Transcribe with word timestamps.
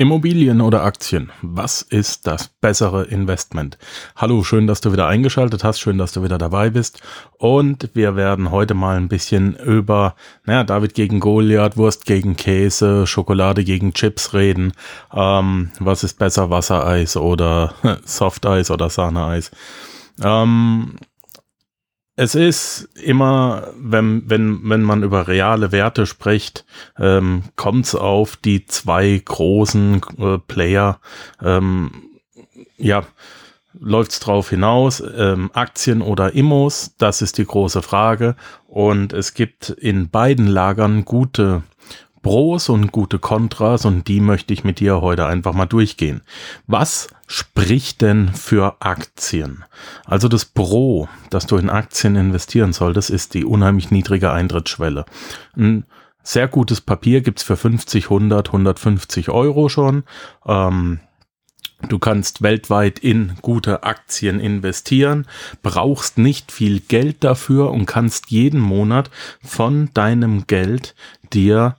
Immobilien 0.00 0.62
oder 0.62 0.82
Aktien? 0.82 1.30
Was 1.42 1.82
ist 1.82 2.26
das 2.26 2.48
bessere 2.48 3.04
Investment? 3.04 3.76
Hallo, 4.16 4.42
schön, 4.42 4.66
dass 4.66 4.80
du 4.80 4.94
wieder 4.94 5.06
eingeschaltet 5.06 5.62
hast, 5.62 5.78
schön, 5.78 5.98
dass 5.98 6.12
du 6.12 6.22
wieder 6.22 6.38
dabei 6.38 6.70
bist. 6.70 7.02
Und 7.36 7.90
wir 7.92 8.16
werden 8.16 8.50
heute 8.50 8.72
mal 8.72 8.96
ein 8.96 9.08
bisschen 9.08 9.56
über, 9.56 10.14
naja, 10.46 10.64
David 10.64 10.94
gegen 10.94 11.20
Goliath, 11.20 11.76
Wurst 11.76 12.06
gegen 12.06 12.34
Käse, 12.34 13.06
Schokolade 13.06 13.62
gegen 13.62 13.92
Chips 13.92 14.32
reden. 14.32 14.72
Ähm, 15.12 15.70
was 15.80 16.02
ist 16.02 16.18
besser, 16.18 16.48
Wassereis 16.48 17.18
oder 17.18 17.74
Softeis 18.06 18.70
oder 18.70 18.88
Sahneeis? 18.88 19.50
Ähm, 20.24 20.94
es 22.20 22.34
ist 22.34 22.86
immer, 23.02 23.68
wenn, 23.78 24.28
wenn, 24.28 24.60
wenn 24.68 24.82
man 24.82 25.02
über 25.02 25.26
reale 25.26 25.72
Werte 25.72 26.04
spricht, 26.04 26.66
ähm, 26.98 27.44
kommt 27.56 27.86
es 27.86 27.94
auf 27.94 28.36
die 28.36 28.66
zwei 28.66 29.22
großen 29.24 30.02
äh, 30.18 30.36
Player, 30.36 31.00
ähm, 31.42 32.10
ja, 32.76 33.04
läuft 33.72 34.10
es 34.10 34.20
drauf 34.20 34.50
hinaus, 34.50 35.02
ähm, 35.16 35.50
Aktien 35.54 36.02
oder 36.02 36.34
Immos, 36.34 36.94
das 36.98 37.22
ist 37.22 37.38
die 37.38 37.46
große 37.46 37.80
Frage. 37.80 38.36
Und 38.68 39.14
es 39.14 39.32
gibt 39.32 39.70
in 39.70 40.10
beiden 40.10 40.46
Lagern 40.46 41.06
gute 41.06 41.62
Pros 42.22 42.68
und 42.68 42.92
gute 42.92 43.18
Kontras 43.18 43.84
und 43.84 44.06
die 44.08 44.20
möchte 44.20 44.52
ich 44.52 44.64
mit 44.64 44.80
dir 44.80 45.00
heute 45.00 45.26
einfach 45.26 45.54
mal 45.54 45.66
durchgehen. 45.66 46.20
Was 46.66 47.08
spricht 47.26 48.02
denn 48.02 48.28
für 48.28 48.76
Aktien? 48.80 49.64
Also 50.04 50.28
das 50.28 50.44
Pro, 50.44 51.08
dass 51.30 51.46
du 51.46 51.56
in 51.56 51.70
Aktien 51.70 52.16
investieren 52.16 52.72
solltest, 52.72 53.10
ist 53.10 53.34
die 53.34 53.44
unheimlich 53.44 53.90
niedrige 53.90 54.32
Eintrittsschwelle. 54.32 55.06
Ein 55.56 55.84
sehr 56.22 56.48
gutes 56.48 56.80
Papier 56.80 57.22
gibt's 57.22 57.42
für 57.42 57.56
50, 57.56 58.04
100, 58.04 58.48
150 58.48 59.30
Euro 59.30 59.68
schon. 59.68 60.04
Ähm, 60.46 61.00
Du 61.88 61.98
kannst 61.98 62.42
weltweit 62.42 62.98
in 62.98 63.36
gute 63.40 63.84
Aktien 63.84 64.38
investieren, 64.38 65.26
brauchst 65.62 66.18
nicht 66.18 66.52
viel 66.52 66.80
Geld 66.80 67.24
dafür 67.24 67.70
und 67.70 67.86
kannst 67.86 68.30
jeden 68.30 68.60
Monat 68.60 69.10
von 69.42 69.88
deinem 69.94 70.46
Geld 70.46 70.94
dir 71.32 71.76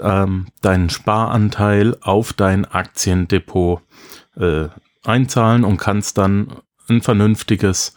ähm, 0.00 0.46
deinen 0.60 0.90
Sparanteil 0.90 1.96
auf 2.00 2.32
dein 2.32 2.64
Aktiendepot 2.64 3.82
äh, 4.36 4.68
einzahlen 5.04 5.64
und 5.64 5.78
kannst 5.78 6.18
dann 6.18 6.52
ein 6.88 7.02
vernünftiges, 7.02 7.94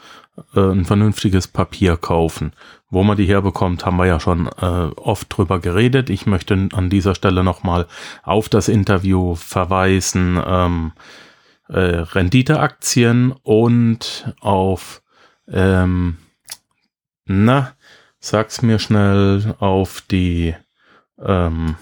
äh, 0.56 0.60
ein 0.60 0.86
vernünftiges 0.86 1.48
Papier 1.48 1.98
kaufen. 1.98 2.54
Wo 2.90 3.04
man 3.04 3.16
die 3.18 3.26
herbekommt, 3.26 3.86
haben 3.86 3.98
wir 3.98 4.06
ja 4.06 4.20
schon 4.20 4.48
äh, 4.48 4.92
oft 4.96 5.36
drüber 5.36 5.60
geredet. 5.60 6.10
Ich 6.10 6.26
möchte 6.26 6.70
an 6.74 6.90
dieser 6.90 7.16
Stelle 7.16 7.44
nochmal 7.44 7.88
auf 8.24 8.50
das 8.50 8.68
Interview 8.68 9.36
verweisen. 9.36 10.42
Ähm, 10.46 10.92
äh, 11.70 11.80
Renditeaktien 11.80 13.32
und 13.44 14.34
auf 14.42 15.02
ähm, 15.48 16.18
na, 17.26 17.74
sag's 18.20 18.62
mir 18.62 18.78
schnell 18.80 19.56
auf 19.60 20.02
die 20.02 20.56
ähm, 21.24 21.76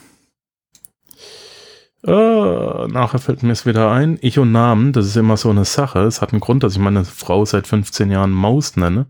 äh, 2.05 2.87
nachher 2.87 3.19
fällt 3.19 3.43
mir 3.43 3.51
es 3.51 3.65
wieder 3.65 3.91
ein. 3.91 4.17
Ich 4.21 4.39
und 4.39 4.51
Namen, 4.51 4.93
das 4.93 5.05
ist 5.05 5.17
immer 5.17 5.37
so 5.37 5.49
eine 5.49 5.65
Sache. 5.65 5.99
Es 5.99 6.21
hat 6.21 6.31
einen 6.31 6.39
Grund, 6.39 6.63
dass 6.63 6.73
ich 6.73 6.79
meine 6.79 7.03
Frau 7.03 7.43
seit 7.45 7.67
15 7.67 8.09
Jahren 8.09 8.31
Maus 8.31 8.77
nenne. 8.77 9.07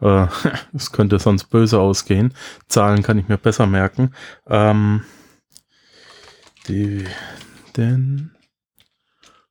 Äh, 0.00 0.26
könnte 0.92 1.18
sonst 1.18 1.44
böse 1.44 1.80
ausgehen. 1.80 2.34
Zahlen 2.68 3.02
kann 3.02 3.18
ich 3.18 3.28
mir 3.28 3.36
besser 3.36 3.66
merken. 3.66 4.14
Ähm, 4.48 5.02
die, 6.68 7.04
denn. 7.76 8.30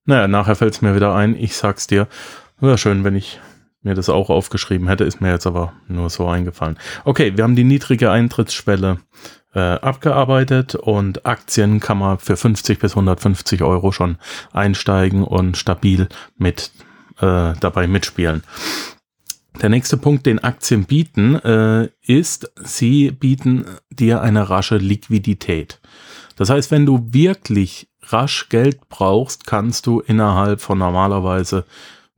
Naja, 0.06 0.28
nachher 0.28 0.56
fällt 0.56 0.74
es 0.74 0.82
mir 0.82 0.96
wieder 0.96 1.14
ein. 1.14 1.36
Ich 1.36 1.56
sag's 1.56 1.86
dir. 1.88 2.08
Wäre 2.60 2.78
schön, 2.78 3.04
wenn 3.04 3.16
ich 3.16 3.40
mir 3.82 3.96
das 3.96 4.10
auch 4.10 4.30
aufgeschrieben 4.30 4.88
hätte, 4.88 5.04
ist 5.04 5.22
mir 5.22 5.32
jetzt 5.32 5.48
aber 5.48 5.74
nur 5.88 6.10
so 6.10 6.28
eingefallen. 6.28 6.78
Okay, 7.06 7.38
wir 7.38 7.44
haben 7.44 7.56
die 7.56 7.64
niedrige 7.64 8.12
Eintrittsschwelle 8.12 9.00
äh, 9.54 9.60
abgearbeitet 9.60 10.76
und 10.76 11.26
Aktien 11.26 11.80
kann 11.80 11.98
man 11.98 12.20
für 12.20 12.38
50 12.38 12.80
bis 12.80 12.92
150 12.92 13.64
Euro 13.64 13.92
schon 13.92 14.18
einsteigen 14.52 15.24
und 15.24 15.58
stabil 15.58 16.08
mit 16.38 16.72
äh, 17.20 17.54
dabei 17.60 17.88
mitspielen. 17.88 18.44
Der 19.62 19.70
nächste 19.70 19.98
Punkt, 19.98 20.26
den 20.26 20.40
Aktien 20.40 20.86
bieten, 20.86 21.36
äh, 21.36 21.90
ist, 22.02 22.52
sie 22.64 23.12
bieten 23.12 23.66
dir 23.90 24.22
eine 24.22 24.50
rasche 24.50 24.78
Liquidität. 24.78 25.82
Das 26.38 26.50
heißt, 26.50 26.72
wenn 26.72 26.86
du 26.86 27.08
wirklich 27.12 27.90
rasch 28.04 28.48
Geld 28.50 28.88
brauchst, 28.88 29.46
kannst 29.46 29.86
du 29.86 30.00
innerhalb 30.00 30.62
von 30.62 30.78
normalerweise 30.78 31.66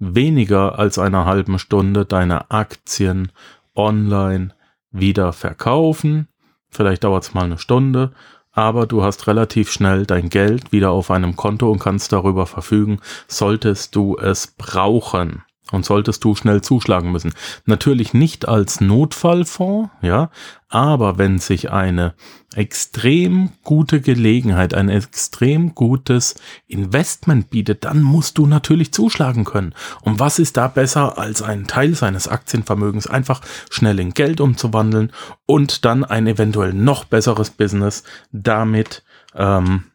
weniger 0.01 0.77
als 0.79 0.97
einer 0.97 1.25
halben 1.25 1.59
Stunde 1.59 2.05
deine 2.05 2.51
Aktien 2.51 3.31
online 3.75 4.53
wieder 4.91 5.31
verkaufen. 5.31 6.27
Vielleicht 6.69 7.03
dauert 7.03 7.23
es 7.23 7.33
mal 7.33 7.45
eine 7.45 7.59
Stunde, 7.59 8.11
aber 8.51 8.87
du 8.87 9.03
hast 9.03 9.27
relativ 9.27 9.71
schnell 9.71 10.05
dein 10.05 10.29
Geld 10.29 10.71
wieder 10.71 10.91
auf 10.91 11.11
einem 11.11 11.35
Konto 11.35 11.71
und 11.71 11.79
kannst 11.79 12.11
darüber 12.11 12.47
verfügen, 12.47 12.99
solltest 13.27 13.95
du 13.95 14.17
es 14.17 14.47
brauchen 14.47 15.43
und 15.71 15.85
solltest 15.85 16.23
du 16.23 16.35
schnell 16.35 16.61
zuschlagen 16.61 17.11
müssen. 17.11 17.33
Natürlich 17.65 18.13
nicht 18.13 18.47
als 18.47 18.81
Notfallfonds, 18.81 19.89
ja, 20.01 20.29
aber 20.69 21.17
wenn 21.17 21.39
sich 21.39 21.71
eine 21.71 22.13
extrem 22.55 23.51
gute 23.63 24.01
Gelegenheit, 24.01 24.73
ein 24.73 24.89
extrem 24.89 25.73
gutes 25.75 26.35
Investment 26.67 27.49
bietet, 27.49 27.85
dann 27.85 28.01
musst 28.01 28.37
du 28.37 28.45
natürlich 28.45 28.93
zuschlagen 28.93 29.45
können. 29.45 29.73
Und 30.01 30.19
was 30.19 30.39
ist 30.39 30.57
da 30.57 30.67
besser, 30.67 31.17
als 31.17 31.41
einen 31.41 31.67
Teil 31.67 31.95
seines 31.95 32.27
Aktienvermögens 32.27 33.07
einfach 33.07 33.41
schnell 33.69 33.99
in 33.99 34.13
Geld 34.13 34.41
umzuwandeln 34.41 35.11
und 35.45 35.85
dann 35.85 36.03
ein 36.03 36.27
eventuell 36.27 36.73
noch 36.73 37.05
besseres 37.05 37.49
Business 37.49 38.03
damit, 38.31 39.03
ähm, 39.35 39.85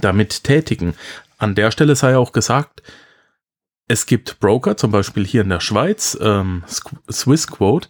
damit 0.00 0.44
tätigen? 0.44 0.94
An 1.38 1.54
der 1.54 1.70
Stelle 1.70 1.96
sei 1.96 2.16
auch 2.16 2.32
gesagt, 2.32 2.82
es 3.88 4.06
gibt 4.06 4.40
Broker, 4.40 4.76
zum 4.76 4.90
Beispiel 4.90 5.26
hier 5.26 5.42
in 5.42 5.48
der 5.48 5.60
Schweiz, 5.60 6.16
ähm, 6.20 6.62
Swissquote. 7.10 7.88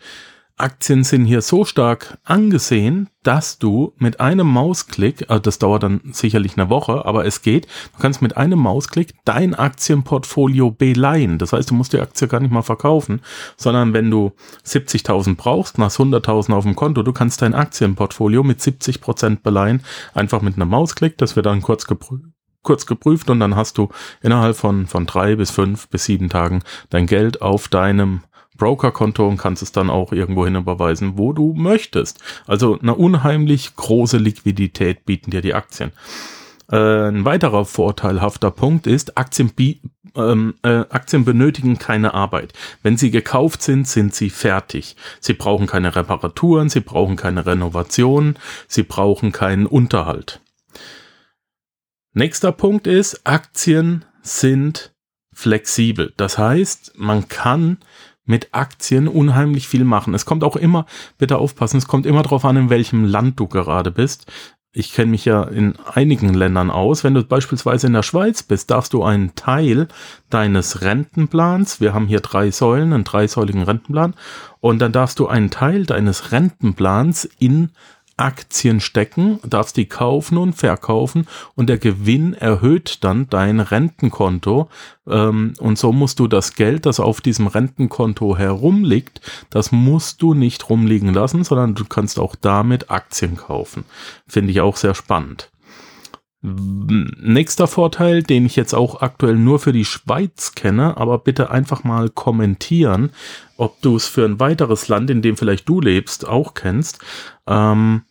Aktien 0.56 1.02
sind 1.02 1.24
hier 1.24 1.42
so 1.42 1.64
stark 1.64 2.18
angesehen, 2.24 3.08
dass 3.22 3.58
du 3.58 3.94
mit 3.96 4.20
einem 4.20 4.46
Mausklick, 4.46 5.28
also 5.28 5.40
das 5.40 5.58
dauert 5.58 5.82
dann 5.82 6.00
sicherlich 6.12 6.56
eine 6.56 6.70
Woche, 6.70 7.04
aber 7.04 7.24
es 7.24 7.42
geht, 7.42 7.66
du 7.66 8.00
kannst 8.00 8.22
mit 8.22 8.36
einem 8.36 8.58
Mausklick 8.58 9.14
dein 9.24 9.54
Aktienportfolio 9.54 10.70
beleihen. 10.70 11.38
Das 11.38 11.52
heißt, 11.52 11.70
du 11.70 11.74
musst 11.74 11.94
die 11.94 12.00
Aktie 12.00 12.28
gar 12.28 12.40
nicht 12.40 12.52
mal 12.52 12.62
verkaufen, 12.62 13.22
sondern 13.56 13.92
wenn 13.92 14.10
du 14.10 14.32
70.000 14.64 15.36
brauchst, 15.36 15.78
nach 15.78 15.90
100.000 15.90 16.52
auf 16.52 16.64
dem 16.64 16.76
Konto, 16.76 17.02
du 17.02 17.12
kannst 17.12 17.42
dein 17.42 17.54
Aktienportfolio 17.54 18.44
mit 18.44 18.60
70% 18.60 19.42
beleihen, 19.42 19.82
einfach 20.14 20.42
mit 20.42 20.56
einem 20.56 20.68
Mausklick, 20.68 21.18
das 21.18 21.34
wird 21.34 21.46
dann 21.46 21.62
kurz 21.62 21.86
geprüft 21.86 22.26
kurz 22.62 22.86
geprüft 22.86 23.30
und 23.30 23.40
dann 23.40 23.56
hast 23.56 23.78
du 23.78 23.88
innerhalb 24.22 24.56
von, 24.56 24.86
von 24.86 25.06
drei 25.06 25.36
bis 25.36 25.50
fünf 25.50 25.88
bis 25.88 26.04
sieben 26.04 26.28
Tagen 26.28 26.62
dein 26.90 27.06
Geld 27.06 27.42
auf 27.42 27.68
deinem 27.68 28.22
Brokerkonto 28.56 29.26
und 29.26 29.38
kannst 29.38 29.62
es 29.62 29.72
dann 29.72 29.90
auch 29.90 30.12
irgendwo 30.12 30.44
hin 30.44 30.54
überweisen, 30.54 31.16
wo 31.16 31.32
du 31.32 31.54
möchtest. 31.54 32.20
Also 32.46 32.78
eine 32.78 32.94
unheimlich 32.94 33.74
große 33.76 34.18
Liquidität 34.18 35.04
bieten 35.04 35.30
dir 35.30 35.40
die 35.40 35.54
Aktien. 35.54 35.92
Äh, 36.70 37.08
ein 37.08 37.24
weiterer 37.24 37.64
vorteilhafter 37.64 38.50
Punkt 38.50 38.86
ist, 38.86 39.16
Aktien, 39.16 39.52
ähm, 40.14 40.54
äh, 40.62 40.84
Aktien 40.90 41.24
benötigen 41.24 41.78
keine 41.78 42.14
Arbeit. 42.14 42.52
Wenn 42.82 42.96
sie 42.96 43.10
gekauft 43.10 43.62
sind, 43.62 43.88
sind 43.88 44.14
sie 44.14 44.30
fertig. 44.30 44.96
Sie 45.20 45.34
brauchen 45.34 45.66
keine 45.66 45.96
Reparaturen, 45.96 46.68
sie 46.68 46.80
brauchen 46.80 47.16
keine 47.16 47.44
Renovationen, 47.46 48.38
sie 48.68 48.82
brauchen 48.82 49.32
keinen 49.32 49.66
Unterhalt. 49.66 50.40
Nächster 52.14 52.52
Punkt 52.52 52.86
ist, 52.86 53.26
Aktien 53.26 54.04
sind 54.20 54.92
flexibel. 55.32 56.12
Das 56.18 56.36
heißt, 56.36 56.92
man 56.96 57.28
kann 57.28 57.78
mit 58.26 58.48
Aktien 58.52 59.08
unheimlich 59.08 59.66
viel 59.66 59.84
machen. 59.84 60.12
Es 60.12 60.26
kommt 60.26 60.44
auch 60.44 60.56
immer, 60.56 60.84
bitte 61.16 61.38
aufpassen, 61.38 61.78
es 61.78 61.88
kommt 61.88 62.04
immer 62.04 62.22
darauf 62.22 62.44
an, 62.44 62.56
in 62.56 62.70
welchem 62.70 63.04
Land 63.06 63.40
du 63.40 63.46
gerade 63.46 63.90
bist. 63.90 64.30
Ich 64.74 64.92
kenne 64.92 65.10
mich 65.10 65.24
ja 65.24 65.42
in 65.42 65.74
einigen 65.94 66.34
Ländern 66.34 66.70
aus. 66.70 67.02
Wenn 67.02 67.14
du 67.14 67.24
beispielsweise 67.24 67.86
in 67.86 67.94
der 67.94 68.02
Schweiz 68.02 68.42
bist, 68.42 68.70
darfst 68.70 68.92
du 68.92 69.02
einen 69.02 69.34
Teil 69.34 69.88
deines 70.28 70.82
Rentenplans, 70.82 71.80
wir 71.80 71.94
haben 71.94 72.06
hier 72.06 72.20
drei 72.20 72.50
Säulen, 72.50 72.92
einen 72.92 73.04
dreisäuligen 73.04 73.62
Rentenplan, 73.62 74.14
und 74.60 74.80
dann 74.80 74.92
darfst 74.92 75.18
du 75.18 75.28
einen 75.28 75.50
Teil 75.50 75.86
deines 75.86 76.30
Rentenplans 76.30 77.24
in 77.38 77.70
Aktien 78.22 78.80
stecken, 78.80 79.40
darfst 79.44 79.76
die 79.76 79.86
kaufen 79.86 80.38
und 80.38 80.52
verkaufen 80.52 81.26
und 81.56 81.68
der 81.68 81.78
Gewinn 81.78 82.34
erhöht 82.34 83.02
dann 83.02 83.28
dein 83.28 83.58
Rentenkonto 83.58 84.68
ähm, 85.08 85.54
und 85.58 85.76
so 85.76 85.92
musst 85.92 86.20
du 86.20 86.28
das 86.28 86.54
Geld, 86.54 86.86
das 86.86 87.00
auf 87.00 87.20
diesem 87.20 87.48
Rentenkonto 87.48 88.36
herumliegt, 88.36 89.20
das 89.50 89.72
musst 89.72 90.22
du 90.22 90.34
nicht 90.34 90.70
rumliegen 90.70 91.12
lassen, 91.12 91.42
sondern 91.42 91.74
du 91.74 91.84
kannst 91.84 92.20
auch 92.20 92.36
damit 92.36 92.90
Aktien 92.90 93.36
kaufen. 93.36 93.84
Finde 94.28 94.52
ich 94.52 94.60
auch 94.60 94.76
sehr 94.76 94.94
spannend. 94.94 95.50
Nächster 96.44 97.68
Vorteil, 97.68 98.24
den 98.24 98.46
ich 98.46 98.56
jetzt 98.56 98.74
auch 98.74 99.00
aktuell 99.00 99.36
nur 99.36 99.60
für 99.60 99.72
die 99.72 99.84
Schweiz 99.84 100.56
kenne, 100.56 100.96
aber 100.96 101.18
bitte 101.18 101.50
einfach 101.50 101.84
mal 101.84 102.10
kommentieren, 102.10 103.10
ob 103.56 103.80
du 103.80 103.94
es 103.94 104.06
für 104.06 104.24
ein 104.24 104.40
weiteres 104.40 104.88
Land, 104.88 105.08
in 105.10 105.22
dem 105.22 105.36
vielleicht 105.36 105.68
du 105.68 105.80
lebst, 105.80 106.26
auch 106.26 106.54
kennst. 106.54 106.98
Ähm, 107.46 108.02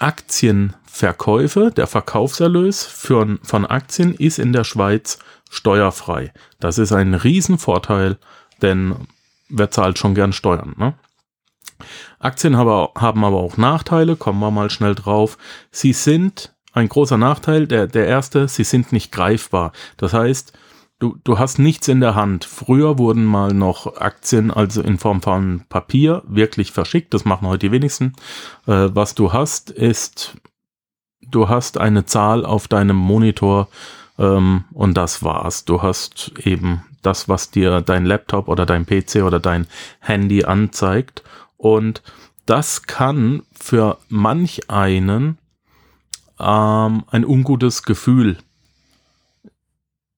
Aktienverkäufe, 0.00 1.70
der 1.70 1.86
Verkaufserlös 1.86 2.84
für, 2.84 3.38
von 3.42 3.66
Aktien 3.66 4.14
ist 4.14 4.38
in 4.38 4.52
der 4.52 4.64
Schweiz 4.64 5.18
steuerfrei. 5.50 6.32
Das 6.58 6.78
ist 6.78 6.92
ein 6.92 7.14
Riesenvorteil, 7.14 8.18
denn 8.62 8.96
wer 9.48 9.70
zahlt 9.70 9.98
schon 9.98 10.14
gern 10.14 10.32
Steuern? 10.32 10.74
Ne? 10.78 10.94
Aktien 12.18 12.56
haben 12.56 13.24
aber 13.24 13.36
auch 13.38 13.56
Nachteile, 13.56 14.16
kommen 14.16 14.40
wir 14.40 14.50
mal 14.50 14.70
schnell 14.70 14.94
drauf. 14.94 15.38
Sie 15.70 15.92
sind 15.92 16.54
ein 16.72 16.88
großer 16.88 17.18
Nachteil, 17.18 17.66
der, 17.66 17.86
der 17.86 18.06
erste, 18.06 18.48
sie 18.48 18.64
sind 18.64 18.92
nicht 18.92 19.12
greifbar. 19.12 19.72
Das 19.96 20.12
heißt, 20.12 20.52
du, 21.00 21.18
du 21.24 21.38
hast 21.38 21.58
nichts 21.58 21.88
in 21.88 22.00
der 22.00 22.14
Hand. 22.14 22.44
Früher 22.44 22.98
wurden 22.98 23.24
mal 23.24 23.52
noch 23.52 23.96
Aktien, 23.96 24.52
also 24.52 24.80
in 24.82 24.98
Form 24.98 25.20
von 25.20 25.64
Papier, 25.68 26.22
wirklich 26.26 26.70
verschickt. 26.70 27.12
Das 27.12 27.24
machen 27.24 27.48
heute 27.48 27.66
die 27.66 27.72
wenigsten. 27.72 28.12
Äh, 28.66 28.90
was 28.92 29.16
du 29.16 29.32
hast, 29.32 29.70
ist, 29.70 30.36
du 31.22 31.48
hast 31.48 31.78
eine 31.78 32.04
Zahl 32.04 32.46
auf 32.46 32.68
deinem 32.68 32.96
Monitor 32.96 33.68
ähm, 34.18 34.64
und 34.72 34.94
das 34.94 35.24
war's. 35.24 35.64
Du 35.64 35.82
hast 35.82 36.32
eben 36.44 36.84
das, 37.02 37.28
was 37.28 37.50
dir 37.50 37.80
dein 37.80 38.04
Laptop 38.04 38.46
oder 38.48 38.66
dein 38.66 38.86
PC 38.86 39.22
oder 39.24 39.40
dein 39.40 39.66
Handy 39.98 40.44
anzeigt. 40.44 41.24
Und 41.56 42.02
das 42.46 42.82
kann 42.82 43.42
für 43.58 43.98
manch 44.08 44.70
einen 44.70 45.38
ähm, 46.38 47.04
ein 47.10 47.24
ungutes 47.24 47.82
Gefühl 47.82 48.38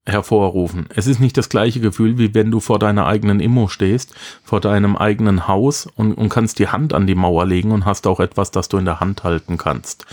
hervorrufen. 0.05 0.87
Es 0.93 1.07
ist 1.07 1.19
nicht 1.19 1.37
das 1.37 1.49
gleiche 1.49 1.79
Gefühl, 1.79 2.17
wie 2.17 2.33
wenn 2.33 2.51
du 2.51 2.59
vor 2.59 2.77
deiner 2.77 3.05
eigenen 3.05 3.39
Immo 3.39 3.67
stehst, 3.67 4.13
vor 4.43 4.59
deinem 4.59 4.97
eigenen 4.97 5.47
Haus 5.47 5.87
und, 5.95 6.13
und 6.13 6.29
kannst 6.29 6.59
die 6.59 6.67
Hand 6.67 6.93
an 6.93 7.07
die 7.07 7.15
Mauer 7.15 7.45
legen 7.45 7.71
und 7.71 7.85
hast 7.85 8.05
auch 8.07 8.19
etwas, 8.19 8.51
das 8.51 8.67
du 8.67 8.77
in 8.77 8.85
der 8.85 8.99
Hand 8.99 9.23
halten 9.23 9.57
kannst. 9.57 10.05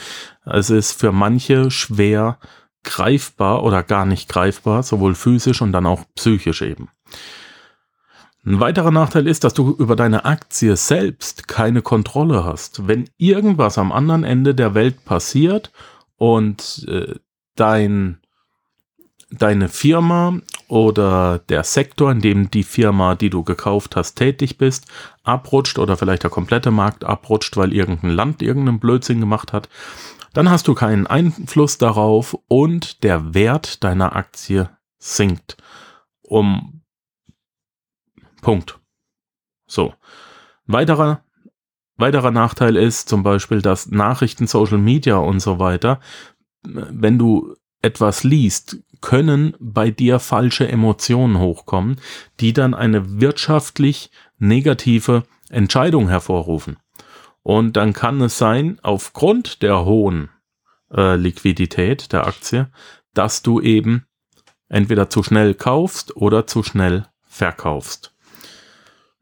Es 0.45 0.71
ist 0.71 0.93
für 0.93 1.13
manche 1.13 1.71
schwer 1.71 2.39
greifbar 2.85 3.63
oder 3.65 3.83
gar 3.83 4.07
nicht 4.07 4.29
greifbar, 4.29 4.83
sowohl 4.83 5.15
physisch 5.15 5.61
und 5.61 5.73
dann 5.73 5.87
auch 5.87 6.05
psychisch 6.15 6.63
eben. 6.63 6.89
Ein 8.47 8.61
weiterer 8.61 8.91
Nachteil 8.91 9.27
ist, 9.27 9.45
dass 9.45 9.53
du 9.53 9.75
über 9.79 9.97
deine 9.97 10.25
Aktie 10.25 10.75
selbst 10.77 11.47
keine 11.47 11.83
Kontrolle 11.83 12.45
hast. 12.45 12.89
Wenn 12.89 13.11
irgendwas 13.19 13.77
am 13.77 13.93
anderen 13.93 14.25
Ende 14.25 14.55
der 14.55 14.75
Welt 14.75 15.05
passiert 15.05 15.73
und 16.17 16.87
äh, 16.89 17.17
dein, 17.55 18.20
deine 19.31 19.69
Firma 19.69 20.41
oder 20.69 21.39
der 21.39 21.65
Sektor, 21.65 22.11
in 22.11 22.21
dem 22.21 22.51
die 22.51 22.65
Firma, 22.65 23.15
die 23.15 23.31
du 23.31 23.45
gekauft 23.45 23.97
hast, 23.97 24.15
tätig 24.15 24.59
bist, 24.59 24.87
abrutscht 25.23 25.79
oder 25.79 25.97
vielleicht 25.97 26.23
der 26.23 26.31
komplette 26.31 26.71
Markt 26.71 27.05
abrutscht, 27.05 27.57
weil 27.57 27.73
irgendein 27.73 28.11
Land 28.11 28.43
irgendeinen 28.43 28.81
Blödsinn 28.81 29.21
gemacht 29.21 29.53
hat, 29.53 29.69
dann 30.33 30.51
hast 30.51 30.69
du 30.69 30.75
keinen 30.75 31.07
Einfluss 31.07 31.79
darauf 31.79 32.37
und 32.49 33.03
der 33.03 33.35
Wert 33.35 33.83
deiner 33.85 34.17
Aktie 34.17 34.71
sinkt. 34.99 35.57
Um 36.23 36.83
Punkt. 38.41 38.79
So. 39.67 39.95
Weiterer 40.67 41.25
Weiterer 42.01 42.31
Nachteil 42.31 42.77
ist 42.77 43.11
zum 43.11 43.23
Beispiel, 43.23 43.61
dass 43.61 43.91
Nachrichten, 43.91 44.47
Social 44.47 44.79
Media 44.79 45.17
und 45.17 45.41
so 45.41 45.59
weiter, 45.59 46.01
wenn 46.63 47.19
du 47.19 47.57
etwas 47.83 48.25
liest, 48.25 48.79
können 49.01 49.55
bei 49.59 49.91
dir 49.91 50.19
falsche 50.19 50.69
Emotionen 50.69 51.39
hochkommen, 51.39 52.01
die 52.41 52.53
dann 52.53 52.75
eine 52.75 53.21
wirtschaftlich 53.21 54.11
negative 54.39 55.25
Entscheidung 55.49 56.09
hervorrufen. 56.09 56.79
Und 57.43 57.77
dann 57.77 57.93
kann 57.93 58.21
es 58.21 58.39
sein, 58.39 58.79
aufgrund 58.83 59.63
der 59.63 59.85
hohen 59.85 60.29
äh, 60.93 61.17
Liquidität 61.17 62.13
der 62.13 62.27
Aktie, 62.27 62.69
dass 63.15 63.43
du 63.43 63.61
eben 63.61 64.07
entweder 64.69 65.11
zu 65.11 65.23
schnell 65.23 65.55
kaufst 65.55 66.17
oder 66.17 66.47
zu 66.47 66.63
schnell 66.63 67.07
verkaufst. 67.27 68.15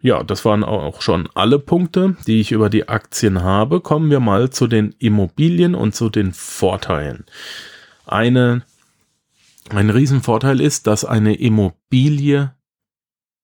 Ja, 0.00 0.22
das 0.22 0.44
waren 0.44 0.62
auch 0.62 1.02
schon 1.02 1.28
alle 1.34 1.58
Punkte, 1.58 2.16
die 2.26 2.40
ich 2.40 2.52
über 2.52 2.70
die 2.70 2.88
Aktien 2.88 3.42
habe. 3.42 3.80
Kommen 3.80 4.10
wir 4.10 4.20
mal 4.20 4.50
zu 4.50 4.68
den 4.68 4.94
Immobilien 4.98 5.74
und 5.74 5.94
zu 5.94 6.08
den 6.08 6.32
Vorteilen. 6.32 7.24
Eine, 8.06 8.62
ein 9.70 9.90
Riesenvorteil 9.90 10.60
ist, 10.60 10.86
dass 10.86 11.04
eine 11.04 11.34
Immobilie 11.34 12.54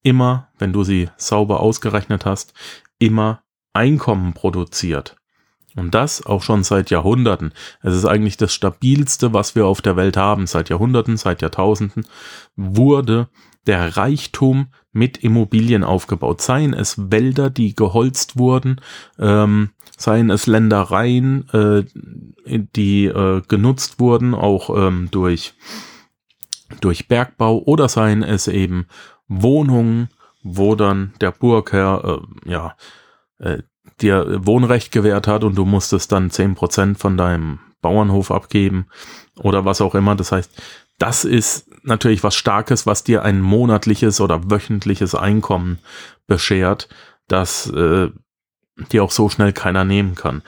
immer, 0.02 0.49
wenn 0.58 0.72
du 0.72 0.84
sie 0.84 1.08
sauber 1.16 1.61
ausgerechnet 1.61 2.25
hast, 2.25 2.55
immer 2.99 3.43
Einkommen 3.72 4.34
produziert. 4.34 5.16
Und 5.76 5.94
das 5.94 6.25
auch 6.25 6.43
schon 6.43 6.62
seit 6.62 6.90
Jahrhunderten. 6.90 7.52
Es 7.82 7.94
ist 7.94 8.05
eigentlich 8.05 8.37
das 8.37 8.55
stabilste, 8.55 9.32
was 9.32 9.56
wir 9.56 9.66
auf 9.66 9.82
der 9.82 9.96
Welt 9.96 10.16
haben. 10.16 10.46
Seit 10.46 10.69
Jahrhunderten, 10.69 11.16
seit 11.16 11.43
Jahrtausenden 11.43 12.06
wurde 12.55 13.28
der 13.66 13.96
Reichtum 13.96 14.69
mit 14.93 15.19
Immobilien 15.19 15.82
aufgebaut. 15.82 16.40
Seien 16.40 16.75
es 16.75 17.11
Wälder, 17.11 17.50
die 17.50 17.75
geholzt 17.75 18.38
wurden, 18.38 18.81
ähm, 19.19 19.70
seien 19.96 20.31
es 20.31 20.46
Ländereien, 20.46 21.49
äh, 21.50 21.84
die 22.46 23.06
äh, 23.06 23.43
genutzt 23.49 23.99
wurden, 23.99 24.34
auch 24.34 24.70
ähm, 24.76 25.08
durch, 25.11 25.55
durch 26.81 27.08
Bergbau, 27.08 27.58
oder 27.58 27.88
seien 27.88 28.22
es 28.22 28.49
eben 28.49 28.87
Wohnungen, 29.28 30.08
wo 30.43 30.75
dann 30.75 31.14
der 31.20 31.32
Burgherr 31.32 32.20
äh, 32.46 32.50
ja, 32.50 32.76
äh, 33.38 33.62
dir 34.00 34.44
Wohnrecht 34.46 34.93
gewährt 34.93 35.26
hat 35.26 35.44
und 35.44 35.56
du 35.56 35.64
musstest 35.64 36.12
dann 36.12 36.31
zehn 36.31 36.55
Prozent 36.55 36.99
von 36.99 37.16
deinem 37.16 37.61
Bauernhof 37.81 38.31
abgeben 38.31 38.87
oder 39.37 39.64
was 39.64 39.81
auch 39.81 39.94
immer. 39.94 40.14
Das 40.14 40.32
heißt, 40.32 40.50
das 40.99 41.25
ist 41.25 41.69
natürlich 41.84 42.22
was 42.22 42.34
Starkes, 42.34 42.87
was 42.87 43.05
dir 43.05 43.22
ein 43.22 43.40
monatliches 43.40 44.20
oder 44.20 44.50
wöchentliches 44.50 45.14
Einkommen 45.14 45.78
beschert, 46.26 46.88
das 47.28 47.69
äh, 47.70 48.11
dir 48.90 49.05
auch 49.05 49.11
so 49.11 49.28
schnell 49.28 49.52
keiner 49.52 49.84
nehmen 49.84 50.14
kann. 50.14 50.43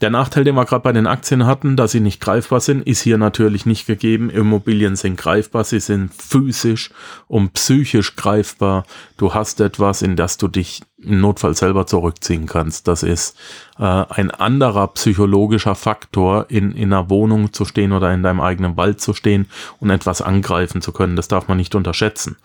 Der 0.00 0.08
Nachteil, 0.08 0.44
den 0.44 0.54
wir 0.54 0.64
gerade 0.64 0.82
bei 0.82 0.92
den 0.92 1.06
Aktien 1.06 1.44
hatten, 1.44 1.76
dass 1.76 1.92
sie 1.92 2.00
nicht 2.00 2.22
greifbar 2.22 2.60
sind, 2.60 2.86
ist 2.86 3.02
hier 3.02 3.18
natürlich 3.18 3.66
nicht 3.66 3.86
gegeben. 3.86 4.30
Immobilien 4.30 4.96
sind 4.96 5.18
greifbar, 5.18 5.64
sie 5.64 5.80
sind 5.80 6.14
physisch 6.14 6.90
und 7.28 7.52
psychisch 7.52 8.16
greifbar. 8.16 8.84
Du 9.18 9.34
hast 9.34 9.60
etwas, 9.60 10.00
in 10.00 10.16
das 10.16 10.38
du 10.38 10.48
dich 10.48 10.80
im 10.96 11.20
Notfall 11.20 11.54
selber 11.54 11.86
zurückziehen 11.86 12.46
kannst. 12.46 12.88
Das 12.88 13.02
ist 13.02 13.36
äh, 13.78 13.82
ein 13.82 14.30
anderer 14.30 14.88
psychologischer 14.88 15.74
Faktor, 15.74 16.46
in, 16.48 16.72
in 16.72 16.94
einer 16.94 17.10
Wohnung 17.10 17.52
zu 17.52 17.66
stehen 17.66 17.92
oder 17.92 18.12
in 18.14 18.22
deinem 18.22 18.40
eigenen 18.40 18.78
Wald 18.78 19.02
zu 19.02 19.12
stehen 19.12 19.48
und 19.80 19.90
etwas 19.90 20.22
angreifen 20.22 20.80
zu 20.80 20.92
können. 20.92 21.16
Das 21.16 21.28
darf 21.28 21.46
man 21.46 21.58
nicht 21.58 21.74
unterschätzen. 21.74 22.36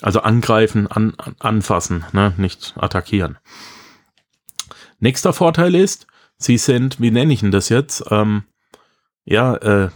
Also 0.00 0.20
angreifen, 0.20 0.86
an, 0.86 1.14
anfassen, 1.40 2.04
ne? 2.12 2.34
nicht 2.36 2.74
attackieren. 2.76 3.38
Nächster 5.00 5.32
Vorteil 5.32 5.74
ist, 5.74 6.06
Sie 6.44 6.58
sind, 6.58 7.00
wie 7.00 7.10
nenne 7.10 7.32
ich 7.32 7.40
denn 7.40 7.50
das 7.50 7.70
jetzt? 7.70 8.04
Ähm, 8.10 8.44
ja, 9.24 9.54
äh, 9.56 9.88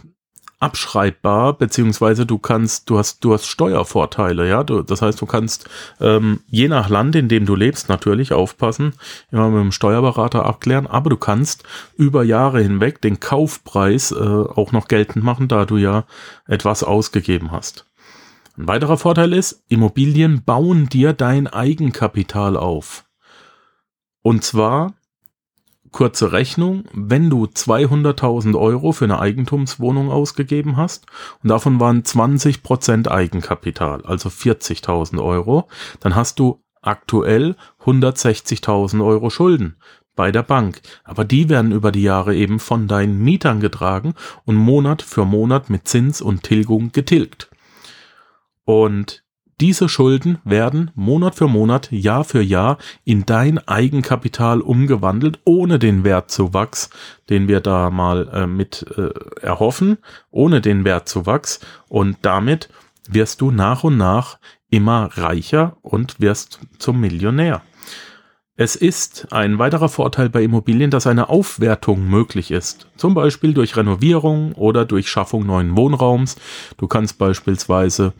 abschreibbar, 0.59 1.53
beziehungsweise 1.53 2.25
du 2.25 2.37
kannst, 2.37 2.89
du 2.89 2.97
hast, 2.97 3.23
du 3.23 3.33
hast 3.33 3.45
Steuervorteile, 3.45 4.49
ja. 4.49 4.63
Du, 4.63 4.81
das 4.81 5.01
heißt, 5.01 5.21
du 5.21 5.25
kannst 5.25 5.69
ähm, 6.01 6.41
je 6.47 6.67
nach 6.67 6.89
Land, 6.89 7.15
in 7.15 7.29
dem 7.29 7.45
du 7.45 7.55
lebst, 7.55 7.87
natürlich 7.87 8.33
aufpassen, 8.33 8.93
immer 9.31 9.49
mit 9.49 9.61
dem 9.61 9.71
Steuerberater 9.71 10.45
abklären, 10.45 10.87
aber 10.87 11.09
du 11.09 11.17
kannst 11.17 11.63
über 11.95 12.23
Jahre 12.23 12.61
hinweg 12.61 12.99
den 13.01 13.19
Kaufpreis 13.19 14.11
äh, 14.11 14.15
auch 14.15 14.71
noch 14.71 14.87
geltend 14.87 15.23
machen, 15.23 15.47
da 15.47 15.65
du 15.65 15.77
ja 15.77 16.05
etwas 16.45 16.83
ausgegeben 16.83 17.51
hast. 17.51 17.85
Ein 18.57 18.67
weiterer 18.67 18.97
Vorteil 18.97 19.31
ist, 19.33 19.63
Immobilien 19.69 20.43
bauen 20.43 20.89
dir 20.89 21.13
dein 21.13 21.47
Eigenkapital 21.47 22.57
auf. 22.57 23.05
Und 24.21 24.43
zwar 24.43 24.98
kurze 25.91 26.31
Rechnung, 26.31 26.85
wenn 26.93 27.29
du 27.29 27.45
200.000 27.45 28.57
Euro 28.57 28.91
für 28.91 29.05
eine 29.05 29.19
Eigentumswohnung 29.19 30.11
ausgegeben 30.11 30.77
hast 30.77 31.05
und 31.43 31.49
davon 31.49 31.79
waren 31.79 32.03
20% 32.03 33.07
Eigenkapital, 33.07 34.05
also 34.05 34.29
40.000 34.29 35.23
Euro, 35.23 35.67
dann 35.99 36.15
hast 36.15 36.39
du 36.39 36.61
aktuell 36.81 37.55
160.000 37.83 39.05
Euro 39.05 39.29
Schulden 39.29 39.75
bei 40.15 40.31
der 40.31 40.43
Bank. 40.43 40.81
Aber 41.03 41.23
die 41.23 41.49
werden 41.49 41.71
über 41.71 41.91
die 41.91 42.03
Jahre 42.03 42.35
eben 42.35 42.59
von 42.59 42.87
deinen 42.87 43.19
Mietern 43.19 43.59
getragen 43.59 44.15
und 44.45 44.55
Monat 44.55 45.01
für 45.01 45.25
Monat 45.25 45.69
mit 45.69 45.87
Zins 45.87 46.21
und 46.21 46.43
Tilgung 46.43 46.91
getilgt. 46.91 47.49
Und 48.65 49.23
diese 49.59 49.89
Schulden 49.89 50.39
werden 50.43 50.91
Monat 50.95 51.35
für 51.35 51.47
Monat, 51.47 51.91
Jahr 51.91 52.23
für 52.23 52.41
Jahr 52.41 52.77
in 53.03 53.25
dein 53.25 53.57
Eigenkapital 53.67 54.61
umgewandelt, 54.61 55.39
ohne 55.43 55.79
den 55.79 56.03
Wertzuwachs, 56.03 56.89
den 57.29 57.47
wir 57.47 57.59
da 57.59 57.89
mal 57.89 58.29
äh, 58.29 58.47
mit 58.47 58.85
äh, 58.97 59.09
erhoffen, 59.41 59.97
ohne 60.31 60.61
den 60.61 60.85
Wertzuwachs. 60.85 61.59
Und 61.87 62.17
damit 62.21 62.69
wirst 63.07 63.41
du 63.41 63.51
nach 63.51 63.83
und 63.83 63.97
nach 63.97 64.37
immer 64.69 65.09
reicher 65.13 65.77
und 65.81 66.19
wirst 66.19 66.59
zum 66.77 66.99
Millionär. 66.99 67.61
Es 68.61 68.75
ist 68.75 69.31
ein 69.31 69.57
weiterer 69.57 69.87
Vorteil 69.87 70.29
bei 70.29 70.43
Immobilien, 70.43 70.91
dass 70.91 71.07
eine 71.07 71.29
Aufwertung 71.29 72.09
möglich 72.09 72.51
ist. 72.51 72.87
Zum 72.97 73.13
Beispiel 73.13 73.53
durch 73.53 73.77
Renovierung 73.77 74.51
oder 74.51 74.83
durch 74.83 75.07
Schaffung 75.09 75.45
neuen 75.45 75.77
Wohnraums. 75.77 76.35
Du 76.75 76.85
kannst 76.85 77.17
beispielsweise 77.17 78.11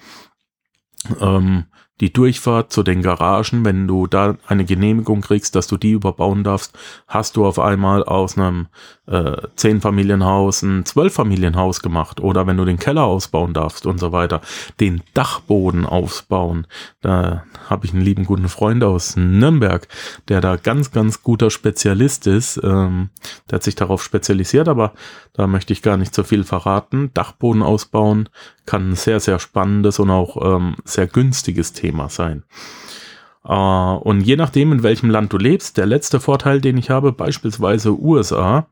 ähm, 1.20 1.66
die 2.02 2.14
Durchfahrt 2.14 2.72
zu 2.72 2.84
den 2.84 3.02
Garagen, 3.02 3.66
wenn 3.66 3.88
du 3.88 4.08
da 4.08 4.38
eine 4.48 4.66
Genehmigung 4.66 5.22
kriegst, 5.22 5.56
dass 5.56 5.68
du 5.68 5.78
die 5.78 5.92
überbauen 5.92 6.44
darfst, 6.44 6.78
hast 7.08 7.36
du 7.36 7.46
auf 7.46 7.60
einmal 7.60 8.04
aus 8.04 8.38
einem 8.38 8.68
äh, 9.10 9.38
Zehn-Familienhaus 9.56 10.62
ein 10.62 10.86
Zwölf-Familienhaus 10.86 11.82
gemacht. 11.82 12.20
Oder 12.20 12.48
wenn 12.48 12.58
du 12.58 12.66
den 12.66 12.78
Keller 12.78 13.04
ausbauen 13.04 13.54
darfst 13.54 13.86
und 13.86 14.00
so 14.00 14.12
weiter, 14.12 14.42
den 14.80 15.02
Dachboden 15.14 15.86
ausbauen. 15.86 16.68
Da 17.02 17.44
habe 17.68 17.86
ich 17.86 17.94
einen 17.94 18.04
lieben 18.04 18.26
guten 18.26 18.50
Freund 18.50 18.84
aus 18.84 19.16
Nürnberg, 19.16 19.88
der 20.28 20.42
da 20.42 20.56
ganz, 20.56 20.92
ganz 20.92 21.24
guter 21.24 21.50
Spezialist 21.50 22.28
ist. 22.28 22.60
Ähm, 22.64 23.10
der 23.50 23.56
hat 23.56 23.64
sich 23.64 23.76
darauf 23.76 24.04
spezialisiert, 24.04 24.68
aber 24.68 24.94
da 25.34 25.48
möchte 25.48 25.74
ich 25.74 25.82
gar 25.82 25.98
nicht 25.98 26.14
so 26.14 26.24
viel 26.24 26.44
verraten. 26.44 27.12
Dachboden 27.14 27.64
ausbauen 27.64 28.30
kann 28.66 28.92
ein 28.92 28.96
sehr, 28.96 29.20
sehr 29.20 29.40
spannendes 29.40 30.00
und 30.00 30.12
auch 30.12 30.38
ähm, 30.56 30.76
sehr 30.86 31.08
günstiges 31.08 31.74
Thema 31.74 32.10
sein. 32.10 32.44
Äh, 33.44 33.54
und 33.54 34.22
je 34.22 34.36
nachdem, 34.36 34.72
in 34.72 34.84
welchem 34.84 35.10
Land 35.10 35.34
du 35.34 35.38
lebst, 35.38 35.78
der 35.78 35.86
letzte 35.86 36.20
Vorteil, 36.20 36.62
den 36.62 36.78
ich 36.78 36.90
habe, 36.90 37.12
beispielsweise 37.12 38.00
USA, 38.00 38.68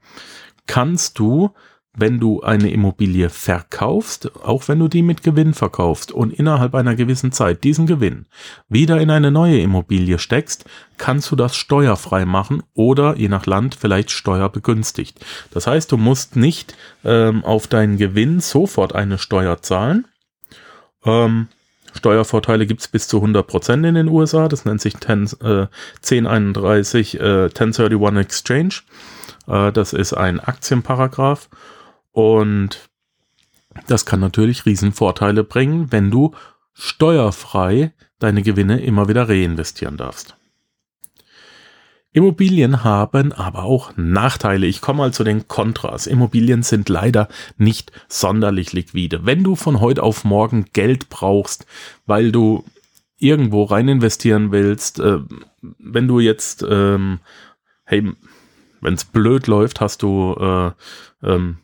kannst 0.66 1.20
du 1.20 1.52
wenn 1.98 2.20
du 2.20 2.42
eine 2.42 2.70
Immobilie 2.70 3.30
verkaufst, 3.30 4.32
auch 4.44 4.68
wenn 4.68 4.78
du 4.78 4.88
die 4.88 5.02
mit 5.02 5.24
Gewinn 5.24 5.56
verkaufst 5.56 6.12
und 6.12 6.32
innerhalb 6.32 6.76
einer 6.76 6.96
gewissen 6.96 7.32
Zeit 7.32 7.64
diesen 7.64 7.88
Gewinn 7.88 8.28
wieder 8.70 9.02
in 9.02 9.10
eine 9.10 9.32
neue 9.32 9.60
Immobilie 9.60 10.20
steckst, 10.20 10.66
kannst 10.98 11.32
du 11.32 11.36
das 11.36 11.56
steuerfrei 11.56 12.26
machen 12.26 12.62
oder 12.76 13.18
je 13.18 13.30
nach 13.30 13.48
Land 13.48 13.74
vielleicht 13.74 14.12
steuerbegünstigt. 14.12 15.26
Das 15.52 15.66
heißt, 15.66 15.92
du 15.92 15.98
musst 15.98 16.36
nicht 16.36 16.78
ähm, 17.04 17.44
auf 17.44 17.66
deinen 17.66 17.98
Gewinn 17.98 18.42
sofort 18.42 18.94
eine 18.94 19.18
Steuer 19.18 19.64
zahlen. 19.64 20.06
Ähm, 21.04 21.48
Steuervorteile 21.98 22.66
gibt's 22.66 22.88
bis 22.88 23.08
zu 23.08 23.24
100% 23.24 23.88
in 23.88 23.96
den 23.96 24.08
USA. 24.08 24.48
Das 24.48 24.66
nennt 24.66 24.82
sich 24.82 24.98
10, 24.98 25.28
äh, 25.42 25.68
1031 26.02 27.20
äh, 27.20 27.44
1031 27.46 28.18
Exchange. 28.18 28.76
Äh, 29.48 29.72
das 29.72 29.94
ist 29.94 30.14
ein 30.14 30.40
Aktienparagraph 30.40 31.50
und 32.12 32.90
das 33.88 34.06
kann 34.06 34.20
natürlich 34.20 34.66
Riesenvorteile 34.66 35.44
bringen, 35.44 35.92
wenn 35.92 36.10
du 36.10 36.34
steuerfrei 36.74 37.94
deine 38.20 38.42
Gewinne 38.42 38.82
immer 38.82 39.08
wieder 39.08 39.30
reinvestieren 39.30 39.98
darfst. 39.98 40.37
Immobilien 42.18 42.84
haben 42.84 43.32
aber 43.32 43.64
auch 43.64 43.92
Nachteile. 43.96 44.66
Ich 44.66 44.82
komme 44.82 44.98
mal 44.98 45.14
zu 45.14 45.24
den 45.24 45.48
Kontras. 45.48 46.08
Immobilien 46.08 46.64
sind 46.64 46.90
leider 46.90 47.28
nicht 47.60 47.92
sonderlich 48.08 48.74
liquide. 48.74 49.28
Wenn 49.28 49.44
du 49.44 49.56
von 49.56 49.82
heute 49.82 50.02
auf 50.02 50.24
morgen 50.24 50.66
Geld 50.74 51.10
brauchst, 51.10 51.68
weil 52.08 52.32
du 52.32 52.64
irgendwo 53.20 53.66
rein 53.66 53.88
investieren 53.88 54.52
willst, 54.52 55.00
äh, 55.00 55.20
wenn 55.62 56.08
du 56.08 56.20
jetzt, 56.20 56.66
ähm, 56.68 57.20
hey, 57.84 58.12
wenn 58.82 58.96
es 58.96 59.06
blöd 59.06 59.46
läuft, 59.46 59.80
hast 59.80 60.02
du 60.02 60.36
äh, 60.40 60.72
ähm, 61.22 61.58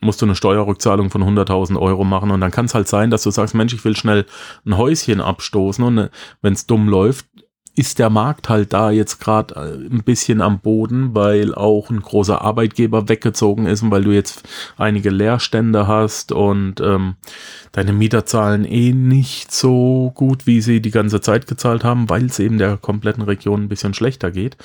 musst 0.00 0.20
du 0.20 0.26
eine 0.26 0.34
Steuerrückzahlung 0.34 1.10
von 1.10 1.22
100.000 1.22 1.78
Euro 1.78 2.02
machen 2.02 2.32
und 2.32 2.40
dann 2.40 2.50
kann 2.50 2.64
es 2.64 2.74
halt 2.74 2.88
sein, 2.88 3.10
dass 3.10 3.22
du 3.22 3.30
sagst, 3.30 3.54
Mensch, 3.54 3.72
ich 3.72 3.84
will 3.84 3.96
schnell 3.96 4.26
ein 4.66 4.76
Häuschen 4.76 5.20
abstoßen 5.20 5.84
und 5.84 5.98
äh, 5.98 6.10
wenn 6.40 6.54
es 6.54 6.66
dumm 6.66 6.88
läuft, 6.88 7.26
ist 7.74 7.98
der 7.98 8.10
Markt 8.10 8.48
halt 8.48 8.72
da 8.72 8.90
jetzt 8.90 9.18
gerade 9.18 9.54
äh, 9.54 9.94
ein 9.94 10.02
bisschen 10.04 10.40
am 10.40 10.60
Boden, 10.60 11.14
weil 11.14 11.54
auch 11.54 11.90
ein 11.90 12.00
großer 12.00 12.42
Arbeitgeber 12.42 13.08
weggezogen 13.08 13.66
ist 13.66 13.82
und 13.82 13.90
weil 13.90 14.04
du 14.04 14.10
jetzt 14.10 14.42
einige 14.76 15.10
Leerstände 15.10 15.86
hast 15.86 16.32
und 16.32 16.80
ähm, 16.80 17.14
deine 17.72 17.92
Mieter 17.92 18.26
zahlen 18.26 18.64
eh 18.64 18.92
nicht 18.92 19.52
so 19.52 20.12
gut, 20.14 20.46
wie 20.46 20.60
sie 20.60 20.80
die 20.82 20.90
ganze 20.90 21.20
Zeit 21.20 21.46
gezahlt 21.46 21.84
haben, 21.84 22.10
weil 22.10 22.26
es 22.26 22.38
eben 22.38 22.58
der 22.58 22.76
kompletten 22.76 23.22
Region 23.22 23.62
ein 23.62 23.68
bisschen 23.68 23.94
schlechter 23.94 24.30
geht 24.30 24.56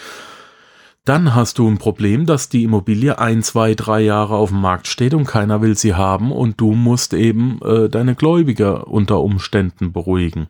dann 1.08 1.34
hast 1.34 1.58
du 1.58 1.70
ein 1.70 1.78
Problem, 1.78 2.26
dass 2.26 2.50
die 2.50 2.64
Immobilie 2.64 3.18
ein, 3.18 3.42
zwei, 3.42 3.76
drei 3.76 4.02
Jahre 4.02 4.36
auf 4.36 4.50
dem 4.50 4.60
Markt 4.60 4.88
steht 4.88 5.14
und 5.14 5.24
keiner 5.24 5.62
will 5.62 5.78
sie 5.78 5.96
haben 5.96 6.34
und 6.34 6.60
du 6.60 6.74
musst 6.74 7.14
eben 7.14 7.62
äh, 7.64 7.88
deine 7.88 8.14
Gläubiger 8.14 8.88
unter 8.88 9.22
Umständen 9.22 9.94
beruhigen. 9.94 10.48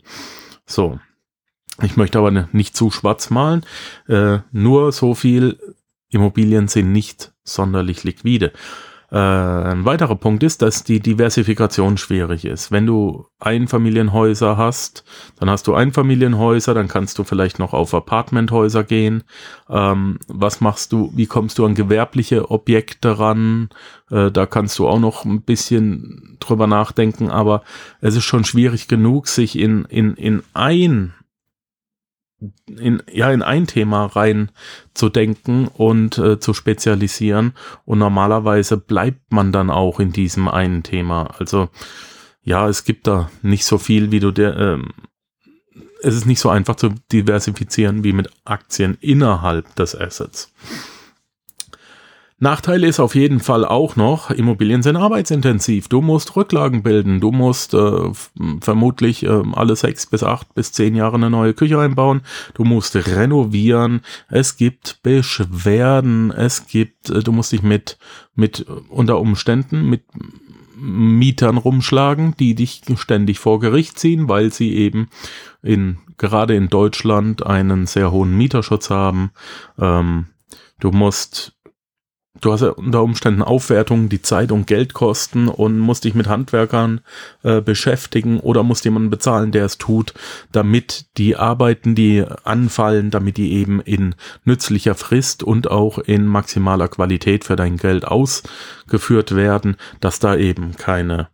So. 0.66 0.98
Ich 1.81 1.98
möchte 1.98 2.19
aber 2.19 2.31
nicht 2.51 2.75
zu 2.75 2.91
schwarz 2.91 3.29
malen. 3.29 3.65
Äh, 4.07 4.39
nur 4.51 4.91
so 4.91 5.13
viel 5.13 5.60
Immobilien 6.10 6.67
sind 6.67 6.91
nicht 6.91 7.34
sonderlich 7.43 8.03
liquide. 8.03 8.51
Äh, 9.10 9.17
ein 9.17 9.86
weiterer 9.86 10.15
Punkt 10.15 10.43
ist, 10.43 10.62
dass 10.62 10.84
die 10.84 11.00
Diversifikation 11.00 11.98
schwierig 11.98 12.43
ist. 12.43 12.72
Wenn 12.72 12.86
du 12.86 13.25
Einfamilienhäuser 13.39 14.57
hast, 14.57 15.05
dann 15.39 15.50
hast 15.50 15.65
du 15.67 15.75
Einfamilienhäuser, 15.75 16.74
dann 16.74 16.89
kannst 16.89 17.17
du 17.17 17.24
vielleicht 17.24 17.57
noch 17.57 17.74
auf 17.74 17.93
Apartmenthäuser 17.93 18.84
gehen. 18.84 19.24
Ähm, 19.69 20.19
was 20.27 20.60
machst 20.60 20.91
du, 20.91 21.12
wie 21.15 21.25
kommst 21.25 21.57
du 21.57 21.65
an 21.65 21.75
gewerbliche 21.75 22.51
Objekte 22.51 23.17
ran? 23.17 23.69
Äh, 24.12 24.29
da 24.29 24.46
kannst 24.46 24.77
du 24.77 24.88
auch 24.88 25.00
noch 25.00 25.24
ein 25.24 25.41
bisschen 25.41 26.38
drüber 26.41 26.67
nachdenken, 26.67 27.29
aber 27.29 27.63
es 28.01 28.15
ist 28.15 28.25
schon 28.25 28.43
schwierig 28.43 28.89
genug, 28.89 29.27
sich 29.29 29.57
in, 29.57 29.86
in, 29.86 30.15
in 30.15 30.43
ein 30.53 31.13
in, 32.67 33.01
ja, 33.12 33.32
in 33.32 33.41
ein 33.41 33.67
Thema 33.67 34.06
rein 34.06 34.51
zu 34.94 35.10
denken 35.10 35.67
und 35.67 36.17
äh, 36.17 36.39
zu 36.39 36.53
spezialisieren. 36.53 37.53
Und 37.86 38.00
normalerweise 38.00 38.77
bleibt 38.77 39.32
man 39.32 39.51
dann 39.51 39.70
auch 39.70 40.00
in 40.00 40.12
diesem 40.12 40.48
einen 40.48 40.84
Thema. 40.84 41.36
Also 41.39 41.70
ja, 42.44 42.67
es 42.67 42.84
gibt 42.84 43.08
da 43.08 43.29
nicht 43.41 43.65
so 43.65 43.77
viel, 43.77 44.12
wie 44.12 44.20
du 44.20 44.32
der, 44.32 44.56
ähm, 44.58 44.94
es 46.01 46.15
ist 46.15 46.25
nicht 46.25 46.39
so 46.39 46.50
einfach 46.50 46.75
zu 46.75 46.94
diversifizieren 47.12 48.03
wie 48.03 48.13
mit 48.13 48.29
Aktien 48.46 48.98
innerhalb 49.01 49.75
des 49.75 49.96
Assets. 49.96 50.53
Nachteil 52.39 52.84
ist 52.84 53.00
auf 53.00 53.15
jeden 53.15 53.39
Fall 53.39 53.65
auch 53.65 53.96
noch, 53.96 54.29
Immobilien 54.29 54.84
sind 54.84 54.96
arbeitsintensiv. 54.96 55.88
Du 55.88 56.01
musst 56.01 56.36
Rücklagen 56.36 56.84
bilden. 56.84 57.20
Du 57.20 57.32
musst 57.32 57.74
äh, 57.74 58.12
vermutlich 58.62 59.24
äh, 59.24 59.41
alle 59.53 59.75
sechs 59.75 60.06
bis 60.06 60.22
acht 60.22 60.53
bis 60.53 60.72
zehn 60.72 60.94
Jahre 60.94 61.15
eine 61.15 61.32
neue 61.32 61.56
Küche 61.56 61.79
einbauen. 61.79 62.22
Du 62.53 62.63
musst 62.63 62.96
renovieren. 62.96 64.01
Es 64.29 64.56
gibt 64.56 65.01
Beschwerden. 65.01 66.29
Es 66.32 66.67
gibt, 66.67 67.10
äh, 67.10 67.24
du 67.24 67.32
musst 67.32 67.53
dich 67.53 67.63
mit, 67.63 67.98
mit 68.36 68.67
unter 68.89 69.20
Umständen 69.20 69.89
mit 69.89 70.03
Mietern 70.79 71.58
rumschlagen, 71.58 72.36
die 72.38 72.53
dich 72.53 72.82
ständig 72.98 73.39
vor 73.39 73.60
Gericht 73.60 73.98
ziehen, 73.98 74.29
weil 74.29 74.53
sie 74.53 74.75
eben 74.75 75.10
in, 75.63 75.98
gerade 76.17 76.56
in 76.56 76.70
Deutschland 76.70 77.44
einen 77.44 77.88
sehr 77.88 78.12
hohen 78.12 78.38
Mieterschutz 78.38 78.91
haben. 78.91 79.32
Ähm, 79.79 80.27
du 80.79 80.91
musst 80.91 81.57
du 82.41 82.51
hast 82.51 82.62
ja 82.62 82.70
unter 82.70 83.03
Umständen 83.03 83.41
Aufwertungen, 83.41 84.10
die 84.10 84.22
Zeit 84.22 84.51
und 84.51 84.67
Geld 84.67 84.94
kosten 84.94 85.48
und 85.48 85.79
musst 85.79 86.03
dich 86.03 86.13
mit 86.13 86.27
Handwerkern 86.27 87.01
äh, 87.44 87.62
beschäftigen 87.62 88.39
oder 88.39 88.63
musst 88.63 88.86
jemanden 88.86 89.10
bezahlen, 89.10 89.51
der 89.51 89.65
es 89.65 89.77
tut, 89.77 90.13
damit 90.51 91.06
die 91.17 91.36
Arbeiten, 91.36 91.96
die 91.96 92.25
anfallen, 92.44 93.12
damit 93.12 93.38
die 93.38 93.53
eben 93.53 93.82
in 93.82 94.15
nützlicher 94.44 94.96
Frist 94.96 95.44
und 95.44 95.70
auch 95.70 95.98
in 96.00 96.25
maximaler 96.25 96.88
Qualität 96.88 97.44
für 97.46 97.56
dein 97.56 97.77
Geld 97.77 98.06
ausgeführt 98.06 99.36
werden, 99.36 99.77
dass 100.00 100.20
da 100.20 100.36
eben 100.36 100.75
keine 100.75 101.29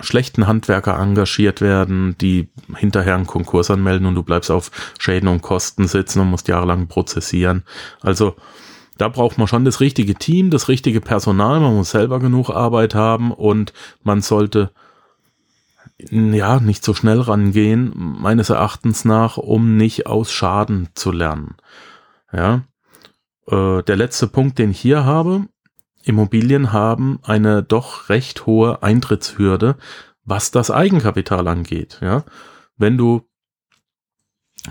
schlechten 0.00 0.46
Handwerker 0.46 0.98
engagiert 0.98 1.60
werden, 1.60 2.16
die 2.20 2.48
hinterher 2.76 3.14
einen 3.14 3.26
Konkurs 3.26 3.70
anmelden 3.70 4.06
und 4.06 4.14
du 4.14 4.22
bleibst 4.22 4.50
auf 4.50 4.70
Schäden 4.98 5.28
und 5.28 5.40
Kosten 5.40 5.88
sitzen 5.88 6.20
und 6.20 6.28
musst 6.28 6.48
jahrelang 6.48 6.86
prozessieren. 6.86 7.62
Also 8.02 8.36
da 8.98 9.08
braucht 9.08 9.38
man 9.38 9.46
schon 9.46 9.64
das 9.64 9.80
richtige 9.80 10.14
Team, 10.14 10.50
das 10.50 10.68
richtige 10.68 11.00
Personal, 11.00 11.60
man 11.60 11.74
muss 11.74 11.90
selber 11.90 12.18
genug 12.18 12.50
Arbeit 12.50 12.94
haben 12.94 13.32
und 13.32 13.72
man 14.02 14.22
sollte 14.22 14.70
ja 15.98 16.60
nicht 16.60 16.84
so 16.84 16.94
schnell 16.94 17.20
rangehen, 17.20 17.92
meines 17.94 18.50
Erachtens 18.50 19.04
nach, 19.04 19.36
um 19.38 19.76
nicht 19.76 20.06
aus 20.06 20.32
Schaden 20.32 20.88
zu 20.94 21.10
lernen. 21.10 21.56
Ja. 22.32 22.64
Äh, 23.46 23.82
der 23.82 23.96
letzte 23.96 24.26
Punkt, 24.26 24.58
den 24.58 24.70
ich 24.70 24.80
hier 24.80 25.04
habe, 25.04 25.46
Immobilien 26.04 26.72
haben 26.72 27.18
eine 27.22 27.62
doch 27.62 28.08
recht 28.08 28.46
hohe 28.46 28.82
Eintrittshürde, 28.82 29.76
was 30.24 30.50
das 30.50 30.70
Eigenkapital 30.70 31.48
angeht. 31.48 31.98
Ja. 32.00 32.24
wenn 32.76 32.98
du 32.98 33.25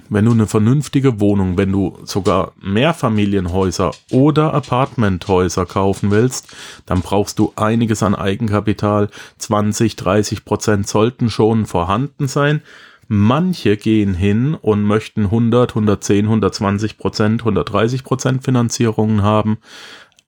wenn 0.09 0.25
du 0.25 0.31
eine 0.31 0.47
vernünftige 0.47 1.19
Wohnung, 1.19 1.57
wenn 1.57 1.71
du 1.71 1.97
sogar 2.03 2.53
Mehrfamilienhäuser 2.61 3.91
oder 4.11 4.53
Apartmenthäuser 4.53 5.65
kaufen 5.65 6.11
willst, 6.11 6.55
dann 6.85 7.01
brauchst 7.01 7.39
du 7.39 7.53
einiges 7.55 8.03
an 8.03 8.15
Eigenkapital. 8.15 9.09
20, 9.37 9.95
30 9.95 10.45
Prozent 10.45 10.87
sollten 10.87 11.29
schon 11.29 11.65
vorhanden 11.65 12.27
sein. 12.27 12.61
Manche 13.07 13.77
gehen 13.77 14.13
hin 14.13 14.55
und 14.55 14.83
möchten 14.83 15.25
100, 15.25 15.71
110, 15.71 16.25
120 16.25 16.97
Prozent, 16.97 17.41
130 17.41 18.03
Prozent 18.03 18.43
Finanzierungen 18.43 19.21
haben. 19.21 19.57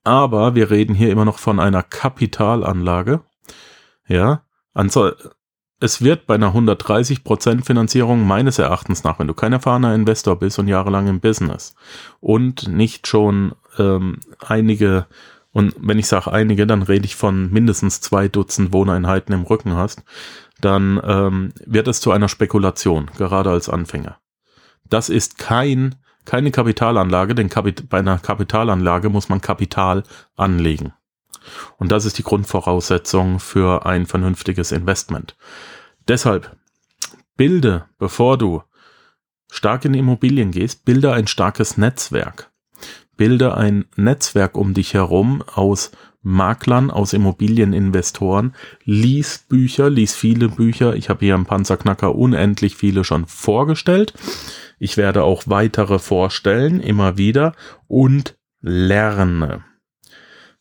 Aber 0.04 0.54
wir 0.54 0.70
reden 0.70 0.94
hier 0.94 1.10
immer 1.10 1.24
noch 1.24 1.38
von 1.38 1.60
einer 1.60 1.82
Kapitalanlage. 1.82 3.20
Ja, 4.06 4.42
es 5.80 6.02
wird 6.02 6.26
bei 6.26 6.34
einer 6.34 6.54
130% 6.54 7.64
Finanzierung 7.64 8.26
meines 8.26 8.58
Erachtens 8.58 9.04
nach, 9.04 9.18
wenn 9.18 9.28
du 9.28 9.34
kein 9.34 9.52
erfahrener 9.52 9.94
Investor 9.94 10.36
bist 10.36 10.58
und 10.58 10.68
jahrelang 10.68 11.06
im 11.06 11.20
Business 11.20 11.74
und 12.20 12.68
nicht 12.68 13.06
schon 13.06 13.54
ähm, 13.78 14.18
einige, 14.44 15.06
und 15.52 15.74
wenn 15.78 15.98
ich 15.98 16.08
sage 16.08 16.32
einige, 16.32 16.66
dann 16.66 16.82
rede 16.82 17.04
ich 17.04 17.16
von 17.16 17.50
mindestens 17.50 18.00
zwei 18.00 18.28
Dutzend 18.28 18.72
Wohneinheiten 18.72 19.32
im 19.32 19.42
Rücken 19.42 19.74
hast, 19.74 20.02
dann 20.60 21.00
ähm, 21.04 21.52
wird 21.64 21.86
es 21.86 22.00
zu 22.00 22.10
einer 22.10 22.28
Spekulation, 22.28 23.10
gerade 23.16 23.50
als 23.50 23.68
Anfänger. 23.68 24.18
Das 24.88 25.08
ist 25.08 25.38
kein, 25.38 25.94
keine 26.24 26.50
Kapitalanlage, 26.50 27.36
denn 27.36 27.48
Kapit 27.48 27.88
bei 27.88 27.98
einer 27.98 28.18
Kapitalanlage 28.18 29.10
muss 29.10 29.28
man 29.28 29.40
Kapital 29.40 30.02
anlegen. 30.36 30.92
Und 31.76 31.92
das 31.92 32.04
ist 32.04 32.18
die 32.18 32.22
Grundvoraussetzung 32.22 33.40
für 33.40 33.86
ein 33.86 34.06
vernünftiges 34.06 34.72
Investment. 34.72 35.36
Deshalb 36.06 36.56
bilde, 37.36 37.86
bevor 37.98 38.38
du 38.38 38.62
stark 39.50 39.84
in 39.84 39.94
Immobilien 39.94 40.50
gehst, 40.50 40.84
bilde 40.84 41.12
ein 41.12 41.26
starkes 41.26 41.76
Netzwerk. 41.76 42.50
Bilde 43.16 43.56
ein 43.56 43.86
Netzwerk 43.96 44.56
um 44.56 44.74
dich 44.74 44.94
herum 44.94 45.42
aus 45.42 45.90
Maklern, 46.22 46.90
aus 46.90 47.12
Immobilieninvestoren, 47.12 48.54
lies 48.84 49.38
Bücher, 49.38 49.88
lies 49.88 50.14
viele 50.14 50.48
Bücher. 50.48 50.94
Ich 50.94 51.08
habe 51.08 51.24
hier 51.24 51.34
im 51.34 51.46
Panzerknacker 51.46 52.14
unendlich 52.14 52.76
viele 52.76 53.04
schon 53.04 53.26
vorgestellt. 53.26 54.14
Ich 54.78 54.96
werde 54.96 55.24
auch 55.24 55.44
weitere 55.46 55.98
vorstellen, 55.98 56.80
immer 56.80 57.16
wieder 57.16 57.54
und 57.86 58.36
lerne. 58.60 59.64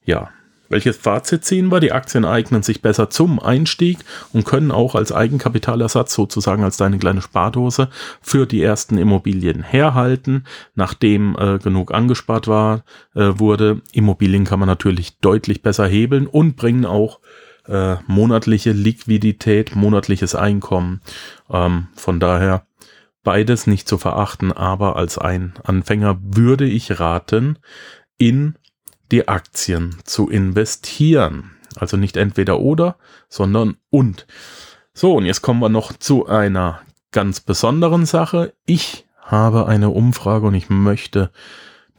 Ja, 0.04 0.30
welches 0.70 0.98
Fazit 0.98 1.46
ziehen 1.46 1.72
wir? 1.72 1.80
Die 1.80 1.92
Aktien 1.92 2.26
eignen 2.26 2.64
sich 2.64 2.82
besser 2.82 3.10
zum 3.10 3.40
Einstieg 3.40 4.00
und 4.34 4.46
können 4.46 4.72
auch 4.72 4.96
als 4.96 5.12
Eigenkapitalersatz 5.12 6.14
sozusagen 6.14 6.64
als 6.64 6.78
deine 6.78 6.98
kleine 6.98 7.22
Spardose 7.22 7.90
für 8.22 8.46
die 8.46 8.62
ersten 8.62 8.98
Immobilien 8.98 9.64
herhalten, 9.64 10.46
nachdem 10.76 11.36
äh, 11.38 11.60
genug 11.60 11.94
angespart 11.94 12.48
war, 12.48 12.84
äh, 13.16 13.34
wurde. 13.38 13.82
Immobilien 13.92 14.46
kann 14.46 14.60
man 14.60 14.68
natürlich 14.68 15.20
deutlich 15.20 15.62
besser 15.62 15.88
hebeln 15.88 16.28
und 16.28 16.56
bringen 16.56 16.86
auch 16.86 17.20
äh, 17.68 17.96
monatliche 18.08 18.72
Liquidität, 18.72 19.76
monatliches 19.76 20.36
Einkommen. 20.36 21.02
Ähm, 21.50 21.88
von 21.96 22.20
daher 22.20 22.66
beides 23.24 23.68
nicht 23.68 23.88
zu 23.88 23.98
verachten, 23.98 24.52
aber 24.52 24.96
als 24.96 25.18
ein 25.18 25.54
Anfänger 25.64 26.18
würde 26.22 26.66
ich 26.66 27.00
raten, 27.00 27.60
in 28.18 28.56
die 29.12 29.28
Aktien 29.28 29.98
zu 30.04 30.30
investieren. 30.30 31.52
Also 31.76 31.98
nicht 31.98 32.18
entweder 32.18 32.60
oder, 32.60 32.98
sondern 33.30 33.78
und. 33.90 34.26
So, 34.94 35.16
und 35.16 35.26
jetzt 35.26 35.42
kommen 35.42 35.60
wir 35.60 35.70
noch 35.70 35.94
zu 35.94 36.28
einer 36.28 36.82
ganz 37.12 37.40
besonderen 37.40 38.06
Sache. 38.06 38.54
Ich 38.66 39.06
habe 39.22 39.68
eine 39.68 39.90
Umfrage 39.90 40.48
und 40.48 40.56
ich 40.56 40.70
möchte 40.70 41.32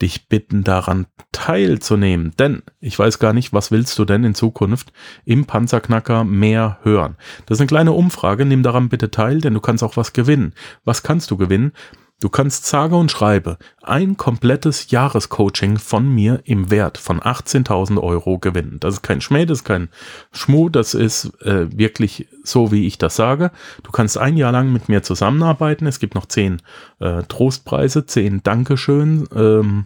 dich 0.01 0.27
bitten, 0.27 0.63
daran 0.63 1.07
teilzunehmen. 1.31 2.33
Denn 2.39 2.63
ich 2.79 2.97
weiß 2.97 3.19
gar 3.19 3.33
nicht, 3.33 3.53
was 3.53 3.71
willst 3.71 3.97
du 3.99 4.05
denn 4.05 4.23
in 4.23 4.35
Zukunft 4.35 4.91
im 5.25 5.45
Panzerknacker 5.45 6.23
mehr 6.23 6.79
hören? 6.83 7.17
Das 7.45 7.57
ist 7.57 7.61
eine 7.61 7.67
kleine 7.67 7.91
Umfrage, 7.91 8.45
nimm 8.45 8.63
daran 8.63 8.89
bitte 8.89 9.11
teil, 9.11 9.41
denn 9.41 9.53
du 9.53 9.59
kannst 9.59 9.83
auch 9.83 9.97
was 9.97 10.13
gewinnen. 10.13 10.53
Was 10.85 11.03
kannst 11.03 11.31
du 11.31 11.37
gewinnen? 11.37 11.73
Du 12.21 12.27
kannst 12.27 12.65
sage 12.65 12.97
und 12.97 13.11
schreibe 13.11 13.57
ein 13.81 14.17
komplettes 14.17 14.91
Jahrescoaching 14.91 15.77
von 15.77 16.07
mir 16.07 16.41
im 16.43 16.69
Wert 16.69 16.97
von 16.97 17.21
18.000 17.21 17.97
Euro 18.01 18.39
gewinnen. 18.39 18.77
Das 18.81 18.95
ist 18.95 19.03
kein 19.03 19.21
Schmäh, 19.21 19.45
das 19.45 19.59
ist 19.59 19.63
kein 19.63 19.87
Schmuh, 20.33 20.67
das 20.67 20.93
ist 20.93 21.41
äh, 21.41 21.67
wirklich 21.77 22.27
so, 22.43 22.73
wie 22.73 22.87
ich 22.87 22.97
das 22.97 23.15
sage. 23.15 23.51
Du 23.83 23.91
kannst 23.91 24.17
ein 24.17 24.35
Jahr 24.35 24.51
lang 24.51 24.73
mit 24.73 24.89
mir 24.89 25.01
zusammenarbeiten. 25.01 25.87
Es 25.87 25.99
gibt 25.99 26.13
noch 26.13 26.25
zehn 26.25 26.61
äh, 26.99 27.23
Trostpreise, 27.23 28.05
zehn 28.05 28.43
Dankeschön. 28.43 29.25
Ähm, 29.33 29.85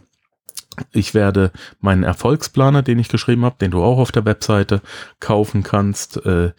ich 0.92 1.14
werde 1.14 1.52
meinen 1.82 2.02
Erfolgsplaner, 2.02 2.82
den 2.82 2.98
ich 2.98 3.10
geschrieben 3.10 3.46
habe, 3.46 3.58
den 3.62 3.70
du 3.70 3.84
auch 3.84 4.00
auf 4.00 4.12
der 4.12 4.26
Webseite 4.26 4.82
kaufen 5.20 5.62
kannst, 5.62 6.26
äh, 6.26 6.54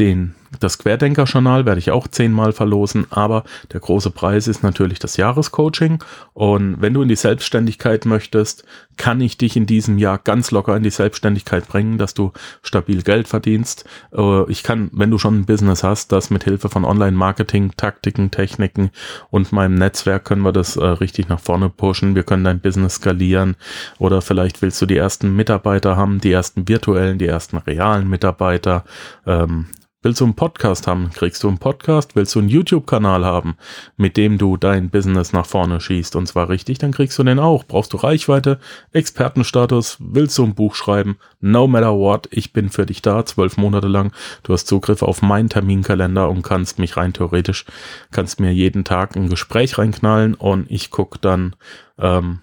den, 0.00 0.34
das 0.58 0.78
Querdenker-Journal 0.78 1.64
werde 1.64 1.78
ich 1.78 1.92
auch 1.92 2.08
zehnmal 2.08 2.52
verlosen, 2.52 3.06
aber 3.10 3.44
der 3.72 3.80
große 3.80 4.10
Preis 4.10 4.48
ist 4.48 4.62
natürlich 4.64 4.98
das 4.98 5.16
Jahrescoaching. 5.16 6.02
Und 6.32 6.80
wenn 6.80 6.92
du 6.92 7.02
in 7.02 7.08
die 7.08 7.16
Selbstständigkeit 7.16 8.04
möchtest, 8.04 8.64
kann 8.96 9.20
ich 9.20 9.38
dich 9.38 9.56
in 9.56 9.66
diesem 9.66 9.96
Jahr 9.98 10.18
ganz 10.18 10.50
locker 10.50 10.76
in 10.76 10.82
die 10.82 10.90
Selbstständigkeit 10.90 11.68
bringen, 11.68 11.98
dass 11.98 12.14
du 12.14 12.32
stabil 12.62 13.02
Geld 13.02 13.28
verdienst. 13.28 13.84
Äh, 14.12 14.50
ich 14.50 14.62
kann, 14.62 14.90
wenn 14.92 15.10
du 15.10 15.18
schon 15.18 15.40
ein 15.40 15.46
Business 15.46 15.84
hast, 15.84 16.10
das 16.12 16.30
mit 16.30 16.44
Hilfe 16.44 16.68
von 16.68 16.84
Online-Marketing, 16.84 17.72
Taktiken, 17.76 18.30
Techniken 18.30 18.90
und 19.30 19.52
meinem 19.52 19.76
Netzwerk 19.76 20.24
können 20.24 20.42
wir 20.42 20.52
das 20.52 20.76
äh, 20.76 20.84
richtig 20.84 21.28
nach 21.28 21.40
vorne 21.40 21.70
pushen. 21.70 22.14
Wir 22.14 22.24
können 22.24 22.44
dein 22.44 22.60
Business 22.60 22.96
skalieren 22.96 23.56
oder 23.98 24.20
vielleicht 24.20 24.62
willst 24.62 24.82
du 24.82 24.86
die 24.86 24.96
ersten 24.96 25.34
Mitarbeiter 25.34 25.96
haben, 25.96 26.20
die 26.20 26.32
ersten 26.32 26.68
virtuellen, 26.68 27.18
die 27.18 27.26
ersten 27.26 27.56
realen 27.56 28.08
Mitarbeiter. 28.08 28.84
Ähm, 29.26 29.66
Willst 30.02 30.22
du 30.22 30.24
einen 30.24 30.34
Podcast 30.34 30.86
haben, 30.86 31.10
kriegst 31.10 31.42
du 31.42 31.48
einen 31.48 31.58
Podcast. 31.58 32.16
Willst 32.16 32.34
du 32.34 32.38
einen 32.38 32.48
YouTube-Kanal 32.48 33.22
haben, 33.22 33.58
mit 33.98 34.16
dem 34.16 34.38
du 34.38 34.56
dein 34.56 34.88
Business 34.88 35.34
nach 35.34 35.44
vorne 35.44 35.78
schießt 35.78 36.16
und 36.16 36.26
zwar 36.26 36.48
richtig, 36.48 36.78
dann 36.78 36.92
kriegst 36.92 37.18
du 37.18 37.22
den 37.22 37.38
auch. 37.38 37.64
Brauchst 37.64 37.92
du 37.92 37.98
Reichweite, 37.98 38.60
Expertenstatus, 38.92 39.98
willst 40.00 40.38
du 40.38 40.44
ein 40.44 40.54
Buch 40.54 40.74
schreiben, 40.74 41.18
no 41.40 41.66
matter 41.66 41.98
what, 41.98 42.28
ich 42.30 42.54
bin 42.54 42.70
für 42.70 42.86
dich 42.86 43.02
da, 43.02 43.26
zwölf 43.26 43.58
Monate 43.58 43.88
lang. 43.88 44.14
Du 44.42 44.54
hast 44.54 44.68
Zugriff 44.68 45.02
auf 45.02 45.20
meinen 45.20 45.50
Terminkalender 45.50 46.30
und 46.30 46.40
kannst 46.40 46.78
mich 46.78 46.96
rein 46.96 47.12
theoretisch, 47.12 47.66
kannst 48.10 48.40
mir 48.40 48.54
jeden 48.54 48.84
Tag 48.84 49.16
ein 49.16 49.28
Gespräch 49.28 49.76
reinknallen 49.76 50.32
und 50.32 50.70
ich 50.70 50.88
guck 50.88 51.20
dann, 51.20 51.56
ähm, 51.98 52.40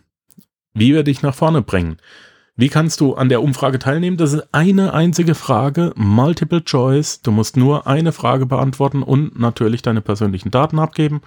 wie 0.76 0.94
wir 0.94 1.02
dich 1.02 1.24
nach 1.24 1.34
vorne 1.34 1.64
bringen. 1.64 1.98
Wie 2.60 2.70
kannst 2.70 3.02
du 3.02 3.14
an 3.14 3.30
der 3.30 3.44
Umfrage 3.44 3.78
teilnehmen? 3.78 4.18
Das 4.18 4.34
ist 4.34 4.48
eine 4.52 4.96
einzige 4.96 5.36
Frage, 5.36 5.94
Multiple 5.96 6.64
Choice. 6.64 7.22
Du 7.22 7.30
musst 7.30 7.56
nur 7.56 7.86
eine 7.86 8.12
Frage 8.12 8.48
beantworten 8.48 9.04
und 9.04 9.40
natürlich 9.40 9.84
deine 9.84 10.02
persönlichen 10.02 10.50
Daten 10.50 10.80
abgeben. 10.80 11.22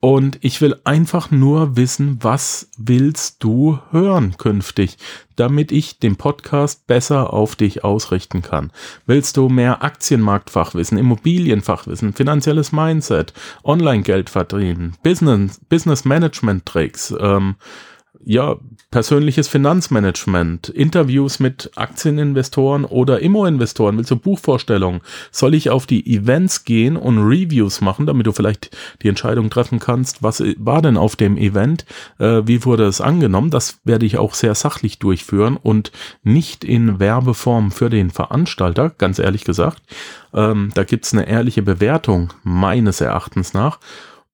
Und 0.00 0.38
ich 0.40 0.60
will 0.60 0.74
einfach 0.82 1.30
nur 1.30 1.76
wissen, 1.76 2.18
was 2.20 2.68
willst 2.76 3.44
du 3.44 3.78
hören 3.92 4.36
künftig, 4.38 4.98
damit 5.36 5.70
ich 5.70 6.00
den 6.00 6.16
Podcast 6.16 6.88
besser 6.88 7.32
auf 7.32 7.54
dich 7.54 7.84
ausrichten 7.84 8.42
kann. 8.42 8.72
Willst 9.06 9.36
du 9.36 9.48
mehr 9.48 9.84
Aktienmarktfachwissen, 9.84 10.98
Immobilienfachwissen, 10.98 12.12
finanzielles 12.12 12.72
Mindset, 12.72 13.32
Online-Geld 13.62 14.30
verdienen, 14.30 14.96
Business, 15.04 15.60
Business 15.68 16.04
Management 16.04 16.66
Tricks, 16.66 17.14
ähm, 17.20 17.54
ja, 18.24 18.56
persönliches 18.90 19.48
Finanzmanagement, 19.48 20.68
Interviews 20.68 21.38
mit 21.38 21.70
Aktieninvestoren 21.76 22.84
oder 22.84 23.20
Immo-Investoren, 23.20 23.96
willst 23.96 24.10
du 24.10 24.16
Buchvorstellungen? 24.16 25.00
Soll 25.30 25.54
ich 25.54 25.70
auf 25.70 25.86
die 25.86 26.14
Events 26.14 26.64
gehen 26.64 26.96
und 26.96 27.18
Reviews 27.18 27.80
machen, 27.80 28.06
damit 28.06 28.26
du 28.26 28.32
vielleicht 28.32 28.76
die 29.02 29.08
Entscheidung 29.08 29.50
treffen 29.50 29.78
kannst, 29.78 30.22
was 30.22 30.42
war 30.56 30.82
denn 30.82 30.96
auf 30.96 31.16
dem 31.16 31.36
Event, 31.36 31.84
äh, 32.18 32.42
wie 32.44 32.64
wurde 32.64 32.86
es 32.86 33.00
angenommen? 33.00 33.50
Das 33.50 33.80
werde 33.84 34.06
ich 34.06 34.18
auch 34.18 34.34
sehr 34.34 34.54
sachlich 34.54 34.98
durchführen 34.98 35.56
und 35.56 35.92
nicht 36.22 36.64
in 36.64 36.98
Werbeform 36.98 37.70
für 37.70 37.90
den 37.90 38.10
Veranstalter, 38.10 38.90
ganz 38.90 39.18
ehrlich 39.18 39.44
gesagt. 39.44 39.82
Ähm, 40.32 40.70
da 40.74 40.84
gibt's 40.84 41.12
eine 41.12 41.28
ehrliche 41.28 41.62
Bewertung 41.62 42.32
meines 42.42 43.00
Erachtens 43.00 43.54
nach 43.54 43.78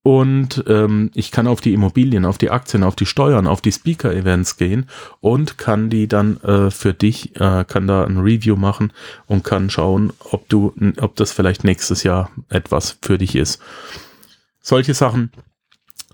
und 0.03 0.65
ähm, 0.67 1.11
ich 1.15 1.31
kann 1.31 1.47
auf 1.47 1.61
die 1.61 1.73
Immobilien, 1.73 2.25
auf 2.25 2.37
die 2.37 2.51
Aktien, 2.51 2.83
auf 2.83 2.97
die 2.97 3.07
Steuern, 3.07 3.47
auf 3.47 3.61
die 3.61 3.71
Speaker-Events 3.71 4.57
gehen 4.57 4.87
und 5.21 5.59
kann 5.59 5.91
die 5.91 6.09
dann 6.09 6.39
äh, 6.39 6.71
für 6.73 6.93
dich, 6.93 7.37
äh, 7.37 7.65
kann 7.65 7.87
da 7.87 8.05
ein 8.05 8.19
Review 8.19 8.57
machen 8.57 8.93
und 9.27 9.45
kann 9.45 9.71
schauen, 9.71 10.13
ob 10.19 10.49
du, 10.49 10.75
ob 11.01 11.15
das 11.15 11.31
vielleicht 11.31 11.63
nächstes 11.63 12.03
Jahr 12.03 12.31
etwas 12.49 12.99
für 13.01 13.17
dich 13.17 13.37
ist. 13.37 13.63
Solche 14.61 14.95
Sachen 14.95 15.31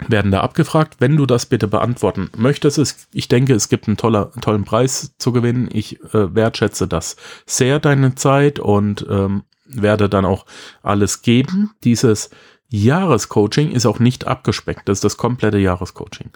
werden 0.06 0.30
da 0.30 0.40
abgefragt. 0.40 0.96
Wenn 0.98 1.16
du 1.16 1.24
das 1.24 1.46
bitte 1.46 1.66
beantworten 1.66 2.30
möchtest, 2.36 2.76
ist, 2.76 3.08
ich 3.12 3.28
denke, 3.28 3.54
es 3.54 3.70
gibt 3.70 3.88
einen 3.88 3.96
toller, 3.96 4.32
tollen 4.42 4.64
Preis 4.64 5.14
zu 5.18 5.32
gewinnen. 5.32 5.70
Ich 5.72 5.98
äh, 6.12 6.34
wertschätze 6.34 6.86
das 6.88 7.16
sehr, 7.46 7.80
deine 7.80 8.14
Zeit 8.14 8.58
und 8.58 9.06
ähm, 9.08 9.44
werde 9.64 10.10
dann 10.10 10.26
auch 10.26 10.44
alles 10.82 11.22
geben. 11.22 11.70
Dieses 11.84 12.30
Jahrescoaching 12.68 13.70
ist 13.70 13.86
auch 13.86 13.98
nicht 13.98 14.26
abgespeckt. 14.26 14.88
Das 14.88 14.98
ist 14.98 15.04
das 15.04 15.16
komplette 15.16 15.58
Jahrescoaching. 15.58 16.30